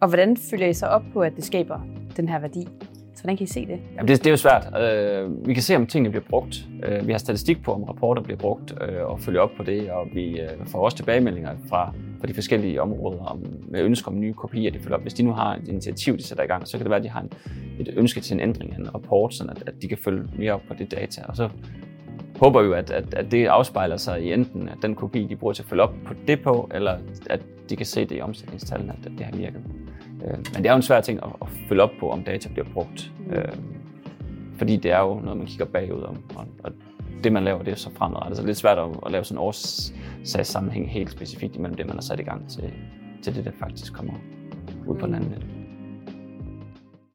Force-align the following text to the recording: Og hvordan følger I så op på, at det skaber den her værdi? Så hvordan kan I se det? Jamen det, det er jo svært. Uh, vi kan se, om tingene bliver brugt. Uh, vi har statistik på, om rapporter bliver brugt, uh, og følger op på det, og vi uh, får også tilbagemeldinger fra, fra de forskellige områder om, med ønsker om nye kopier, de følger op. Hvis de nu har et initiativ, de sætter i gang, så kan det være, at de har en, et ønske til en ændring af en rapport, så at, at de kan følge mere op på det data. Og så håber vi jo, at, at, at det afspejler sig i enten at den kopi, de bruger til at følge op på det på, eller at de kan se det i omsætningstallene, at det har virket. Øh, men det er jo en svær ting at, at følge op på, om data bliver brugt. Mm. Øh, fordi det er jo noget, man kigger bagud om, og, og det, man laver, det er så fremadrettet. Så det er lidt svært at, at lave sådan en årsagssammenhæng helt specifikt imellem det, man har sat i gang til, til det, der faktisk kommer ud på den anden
Og 0.00 0.08
hvordan 0.08 0.36
følger 0.36 0.66
I 0.66 0.74
så 0.74 0.86
op 0.86 1.02
på, 1.12 1.20
at 1.20 1.36
det 1.36 1.44
skaber 1.44 1.80
den 2.16 2.28
her 2.28 2.38
værdi? 2.38 2.68
Så 3.14 3.22
hvordan 3.22 3.36
kan 3.36 3.44
I 3.44 3.46
se 3.46 3.66
det? 3.66 3.80
Jamen 3.96 4.08
det, 4.08 4.18
det 4.18 4.26
er 4.26 4.30
jo 4.30 4.36
svært. 4.36 4.66
Uh, 4.66 5.46
vi 5.46 5.54
kan 5.54 5.62
se, 5.62 5.76
om 5.76 5.86
tingene 5.86 6.10
bliver 6.10 6.24
brugt. 6.28 6.56
Uh, 6.88 7.06
vi 7.06 7.12
har 7.12 7.18
statistik 7.18 7.62
på, 7.62 7.72
om 7.72 7.84
rapporter 7.84 8.22
bliver 8.22 8.38
brugt, 8.38 8.70
uh, 8.70 9.10
og 9.10 9.20
følger 9.20 9.40
op 9.40 9.50
på 9.56 9.62
det, 9.62 9.90
og 9.90 10.06
vi 10.14 10.40
uh, 10.40 10.66
får 10.66 10.78
også 10.78 10.96
tilbagemeldinger 10.96 11.50
fra, 11.68 11.94
fra 12.20 12.26
de 12.26 12.34
forskellige 12.34 12.82
områder 12.82 13.24
om, 13.24 13.44
med 13.68 13.82
ønsker 13.82 14.08
om 14.08 14.20
nye 14.20 14.32
kopier, 14.32 14.70
de 14.70 14.78
følger 14.78 14.96
op. 14.96 15.02
Hvis 15.02 15.14
de 15.14 15.22
nu 15.22 15.32
har 15.32 15.54
et 15.54 15.68
initiativ, 15.68 16.16
de 16.16 16.22
sætter 16.22 16.44
i 16.44 16.46
gang, 16.46 16.68
så 16.68 16.76
kan 16.76 16.84
det 16.84 16.90
være, 16.90 16.98
at 16.98 17.04
de 17.04 17.08
har 17.08 17.20
en, 17.20 17.30
et 17.78 17.94
ønske 17.96 18.20
til 18.20 18.34
en 18.34 18.40
ændring 18.40 18.72
af 18.72 18.78
en 18.78 18.94
rapport, 18.94 19.34
så 19.34 19.44
at, 19.44 19.62
at 19.66 19.82
de 19.82 19.88
kan 19.88 19.98
følge 20.04 20.28
mere 20.38 20.52
op 20.52 20.62
på 20.68 20.74
det 20.78 20.90
data. 20.90 21.22
Og 21.28 21.36
så 21.36 21.48
håber 22.40 22.62
vi 22.62 22.66
jo, 22.66 22.72
at, 22.72 22.90
at, 22.90 23.14
at 23.14 23.30
det 23.30 23.46
afspejler 23.46 23.96
sig 23.96 24.22
i 24.22 24.32
enten 24.32 24.68
at 24.68 24.76
den 24.82 24.94
kopi, 24.94 25.26
de 25.26 25.36
bruger 25.36 25.54
til 25.54 25.62
at 25.62 25.68
følge 25.68 25.82
op 25.82 25.94
på 26.04 26.14
det 26.28 26.42
på, 26.42 26.70
eller 26.74 26.98
at 27.30 27.40
de 27.70 27.76
kan 27.76 27.86
se 27.86 28.00
det 28.00 28.16
i 28.16 28.20
omsætningstallene, 28.20 28.92
at 28.92 29.10
det 29.18 29.26
har 29.26 29.36
virket. 29.36 29.60
Øh, 30.26 30.32
men 30.32 30.62
det 30.62 30.66
er 30.66 30.70
jo 30.70 30.76
en 30.76 30.82
svær 30.82 31.00
ting 31.00 31.20
at, 31.22 31.28
at 31.42 31.48
følge 31.68 31.82
op 31.82 31.90
på, 32.00 32.10
om 32.10 32.22
data 32.22 32.48
bliver 32.48 32.66
brugt. 32.74 33.12
Mm. 33.18 33.32
Øh, 33.32 33.52
fordi 34.58 34.76
det 34.76 34.90
er 34.90 35.00
jo 35.00 35.20
noget, 35.20 35.36
man 35.38 35.46
kigger 35.46 35.64
bagud 35.64 36.02
om, 36.02 36.16
og, 36.36 36.46
og 36.64 36.72
det, 37.24 37.32
man 37.32 37.44
laver, 37.44 37.62
det 37.62 37.72
er 37.72 37.76
så 37.76 37.90
fremadrettet. 37.94 38.36
Så 38.36 38.42
det 38.42 38.46
er 38.46 38.48
lidt 38.48 38.58
svært 38.58 38.78
at, 38.78 38.88
at 39.06 39.12
lave 39.12 39.24
sådan 39.24 39.38
en 39.38 39.42
årsagssammenhæng 39.42 40.90
helt 40.90 41.10
specifikt 41.10 41.56
imellem 41.56 41.76
det, 41.76 41.86
man 41.86 41.96
har 41.96 42.02
sat 42.02 42.20
i 42.20 42.22
gang 42.22 42.50
til, 42.50 42.72
til 43.22 43.34
det, 43.34 43.44
der 43.44 43.50
faktisk 43.58 43.92
kommer 43.94 44.14
ud 44.86 44.96
på 44.96 45.06
den 45.06 45.14
anden 45.14 45.55